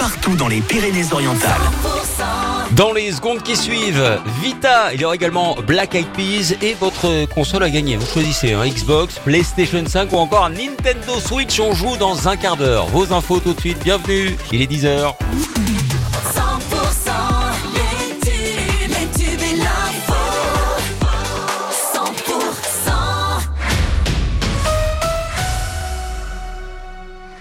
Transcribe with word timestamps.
partout 0.00 0.34
dans 0.34 0.48
les 0.48 0.62
Pyrénées-Orientales. 0.62 1.60
Dans 2.72 2.92
les 2.94 3.12
secondes 3.12 3.42
qui 3.42 3.54
suivent, 3.54 4.18
Vita, 4.40 4.94
il 4.94 5.00
y 5.02 5.04
aura 5.04 5.14
également 5.14 5.56
Black 5.66 5.94
Eyed 5.94 6.06
Peas 6.16 6.54
et 6.62 6.72
votre 6.72 7.26
console 7.26 7.64
à 7.64 7.70
gagner. 7.70 7.96
Vous 7.96 8.06
choisissez 8.06 8.54
un 8.54 8.66
Xbox, 8.66 9.18
PlayStation 9.18 9.84
5 9.86 10.10
ou 10.12 10.16
encore 10.16 10.48
Nintendo 10.48 11.20
Switch. 11.20 11.60
On 11.60 11.74
joue 11.74 11.98
dans 11.98 12.28
un 12.28 12.36
quart 12.38 12.56
d'heure. 12.56 12.86
Vos 12.86 13.12
infos 13.12 13.40
tout 13.40 13.52
de 13.52 13.60
suite. 13.60 13.78
Bienvenue. 13.84 14.36
Il 14.52 14.62
est 14.62 14.70
10h. 14.70 15.14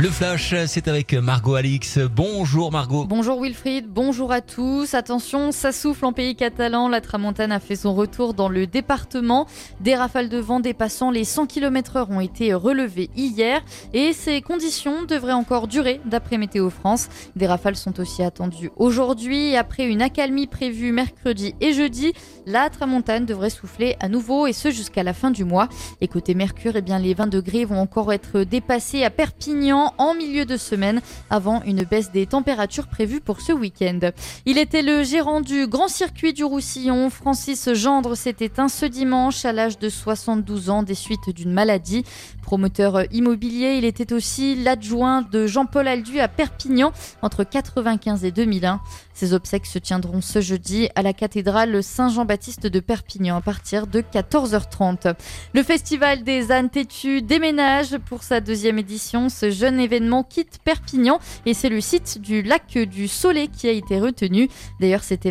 Le 0.00 0.08
flash, 0.08 0.54
c'est 0.66 0.88
avec 0.88 1.12
Margot 1.12 1.56
Alix. 1.56 1.98
Bonjour 1.98 2.72
Margot. 2.72 3.04
Bonjour 3.04 3.42
Wilfried, 3.42 3.86
bonjour 3.86 4.32
à 4.32 4.40
tous. 4.40 4.94
Attention, 4.94 5.52
ça 5.52 5.72
souffle 5.72 6.06
en 6.06 6.14
pays 6.14 6.36
catalan. 6.36 6.88
La 6.88 7.02
tramontane 7.02 7.52
a 7.52 7.60
fait 7.60 7.76
son 7.76 7.92
retour 7.94 8.32
dans 8.32 8.48
le 8.48 8.66
département. 8.66 9.46
Des 9.80 9.94
rafales 9.94 10.30
de 10.30 10.38
vent 10.38 10.60
dépassant 10.60 11.10
les 11.10 11.24
100 11.24 11.48
km/h 11.48 12.06
ont 12.08 12.20
été 12.20 12.54
relevées 12.54 13.10
hier 13.14 13.60
et 13.92 14.14
ces 14.14 14.40
conditions 14.40 15.02
devraient 15.02 15.34
encore 15.34 15.68
durer 15.68 16.00
d'après 16.06 16.38
Météo 16.38 16.70
France. 16.70 17.10
Des 17.36 17.46
rafales 17.46 17.76
sont 17.76 18.00
aussi 18.00 18.22
attendues 18.22 18.70
aujourd'hui. 18.76 19.54
Après 19.54 19.84
une 19.84 20.00
accalmie 20.00 20.46
prévue 20.46 20.92
mercredi 20.92 21.54
et 21.60 21.74
jeudi, 21.74 22.14
la 22.46 22.70
tramontane 22.70 23.26
devrait 23.26 23.50
souffler 23.50 23.96
à 24.00 24.08
nouveau 24.08 24.46
et 24.46 24.54
ce 24.54 24.70
jusqu'à 24.70 25.02
la 25.02 25.12
fin 25.12 25.30
du 25.30 25.44
mois. 25.44 25.68
Et 26.00 26.08
côté 26.08 26.34
Mercure, 26.34 26.72
eh 26.76 26.80
bien, 26.80 26.98
les 26.98 27.12
20 27.12 27.26
degrés 27.26 27.66
vont 27.66 27.80
encore 27.80 28.14
être 28.14 28.44
dépassés 28.44 29.04
à 29.04 29.10
Perpignan 29.10 29.89
en 29.98 30.14
milieu 30.14 30.44
de 30.44 30.56
semaine 30.56 31.00
avant 31.30 31.62
une 31.62 31.82
baisse 31.84 32.10
des 32.12 32.26
températures 32.26 32.86
prévues 32.86 33.20
pour 33.20 33.40
ce 33.40 33.52
week-end. 33.52 34.00
Il 34.46 34.58
était 34.58 34.82
le 34.82 35.02
gérant 35.02 35.40
du 35.40 35.66
Grand 35.66 35.88
Circuit 35.88 36.32
du 36.32 36.44
Roussillon. 36.44 37.10
Francis 37.10 37.72
Gendre 37.74 38.16
s'est 38.16 38.36
éteint 38.40 38.68
ce 38.68 38.86
dimanche 38.86 39.44
à 39.44 39.52
l'âge 39.52 39.78
de 39.78 39.88
72 39.88 40.70
ans 40.70 40.82
des 40.82 40.94
suites 40.94 41.30
d'une 41.34 41.52
maladie. 41.52 42.04
Promoteur 42.42 43.04
immobilier, 43.12 43.76
il 43.78 43.84
était 43.84 44.12
aussi 44.12 44.56
l'adjoint 44.56 45.22
de 45.22 45.46
Jean-Paul 45.46 45.86
Aldu 45.86 46.20
à 46.20 46.28
Perpignan 46.28 46.92
entre 47.22 47.44
95 47.44 48.24
et 48.24 48.30
2001. 48.30 48.80
Ses 49.14 49.34
obsèques 49.34 49.66
se 49.66 49.78
tiendront 49.78 50.20
ce 50.20 50.40
jeudi 50.40 50.88
à 50.94 51.02
la 51.02 51.12
cathédrale 51.12 51.82
Saint-Jean-Baptiste 51.82 52.66
de 52.66 52.80
Perpignan 52.80 53.36
à 53.36 53.40
partir 53.40 53.86
de 53.86 54.00
14h30. 54.00 55.14
Le 55.52 55.62
festival 55.62 56.22
des 56.22 56.52
ânes 56.52 56.70
têtus 56.70 57.22
déménage 57.22 57.98
pour 58.06 58.22
sa 58.22 58.40
deuxième 58.40 58.78
édition. 58.78 59.28
Ce 59.28 59.50
jeune 59.50 59.79
événement 59.80 60.22
quitte 60.22 60.60
Perpignan 60.64 61.18
et 61.46 61.54
c'est 61.54 61.68
le 61.68 61.80
site 61.80 62.20
du 62.20 62.42
lac 62.42 62.78
du 62.78 63.08
Soleil 63.08 63.48
qui 63.48 63.68
a 63.68 63.72
été 63.72 63.98
retenu. 63.98 64.48
D'ailleurs, 64.80 65.02
cette 65.02 65.26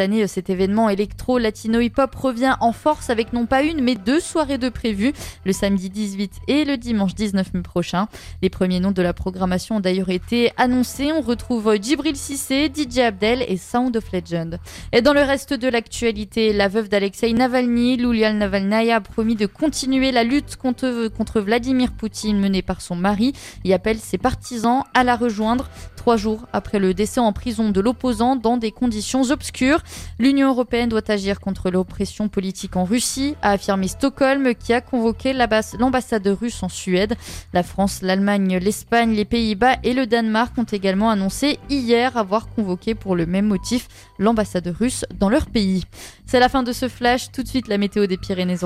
année, 0.00 0.26
cet 0.26 0.50
événement 0.50 0.88
électro 0.88 1.38
latino 1.38 1.80
hip-hop 1.80 2.14
revient 2.14 2.56
en 2.60 2.72
force 2.72 3.10
avec 3.10 3.32
non 3.32 3.46
pas 3.46 3.62
une 3.62 3.82
mais 3.82 3.94
deux 3.94 4.20
soirées 4.20 4.58
de 4.58 4.68
prévues 4.68 5.12
le 5.44 5.52
samedi 5.52 5.90
18 5.90 6.32
et 6.48 6.64
le 6.64 6.76
dimanche 6.76 7.14
19 7.14 7.54
mai 7.54 7.62
prochain. 7.62 8.08
Les 8.42 8.50
premiers 8.50 8.80
noms 8.80 8.92
de 8.92 9.02
la 9.02 9.12
programmation 9.12 9.76
ont 9.76 9.80
d'ailleurs 9.80 10.10
été 10.10 10.52
annoncés. 10.56 11.12
On 11.12 11.20
retrouve 11.20 11.76
Djibril 11.80 12.16
Cissé, 12.16 12.70
DJ 12.74 12.98
Abdel 12.98 13.44
et 13.46 13.56
Sound 13.56 13.96
of 13.96 14.12
Legend. 14.12 14.58
Et 14.92 15.02
dans 15.02 15.12
le 15.12 15.22
reste 15.22 15.54
de 15.54 15.68
l'actualité, 15.68 16.52
la 16.52 16.68
veuve 16.68 16.88
d'Alexei 16.88 17.32
Navalny, 17.32 17.96
Lulia 17.96 18.32
Navalnaya, 18.32 18.96
a 18.96 19.00
promis 19.00 19.34
de 19.34 19.46
continuer 19.46 20.12
la 20.12 20.24
lutte 20.24 20.56
contre, 20.56 21.08
contre 21.08 21.40
Vladimir 21.40 21.92
Poutine 21.92 22.38
menée 22.38 22.62
par 22.62 22.80
son 22.80 22.96
mari 22.96 23.32
appelle 23.74 23.98
ses 23.98 24.16
partisans 24.16 24.82
à 24.94 25.04
la 25.04 25.16
rejoindre 25.16 25.68
trois 25.96 26.16
jours 26.16 26.46
après 26.52 26.78
le 26.78 26.94
décès 26.94 27.20
en 27.20 27.32
prison 27.32 27.70
de 27.70 27.80
l'opposant 27.80 28.36
dans 28.36 28.56
des 28.56 28.70
conditions 28.72 29.22
obscures. 29.30 29.80
L'Union 30.18 30.48
européenne 30.48 30.88
doit 30.88 31.10
agir 31.10 31.40
contre 31.40 31.70
l'oppression 31.70 32.28
politique 32.28 32.76
en 32.76 32.84
Russie, 32.84 33.36
a 33.42 33.50
affirmé 33.52 33.88
Stockholm 33.88 34.54
qui 34.54 34.72
a 34.72 34.80
convoqué 34.80 35.32
l'ambas- 35.32 35.76
l'ambassadeur 35.78 36.38
russe 36.38 36.62
en 36.62 36.68
Suède. 36.68 37.16
La 37.52 37.62
France, 37.62 38.00
l'Allemagne, 38.02 38.58
l'Espagne, 38.58 39.12
les 39.14 39.24
Pays-Bas 39.24 39.76
et 39.82 39.94
le 39.94 40.06
Danemark 40.06 40.56
ont 40.58 40.64
également 40.64 41.10
annoncé 41.10 41.58
hier 41.68 42.16
avoir 42.16 42.48
convoqué 42.48 42.94
pour 42.94 43.16
le 43.16 43.26
même 43.26 43.46
motif 43.46 43.88
l'ambassadeur 44.18 44.76
russe 44.78 45.04
dans 45.18 45.28
leur 45.28 45.46
pays. 45.46 45.84
C'est 46.26 46.40
la 46.40 46.48
fin 46.48 46.62
de 46.62 46.72
ce 46.72 46.88
flash. 46.88 47.32
Tout 47.32 47.42
de 47.42 47.48
suite 47.48 47.68
la 47.68 47.78
météo 47.78 48.06
des 48.06 48.16
Pyrénées. 48.16 48.56